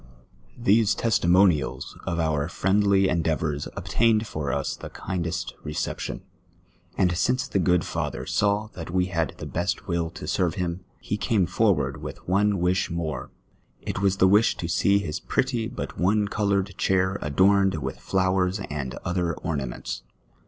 [0.57, 6.21] These testimonials of om* friendly endeavours obtained for us the kindest recejition;
[6.97, 10.83] and since the good father saw that we had the best will to sci'\e him,
[10.99, 13.29] he came forward with one ^vish more;
[13.83, 18.59] it was the wish to see his })retty but one coloured chair adorned with flowers
[18.71, 20.01] and other ornaments.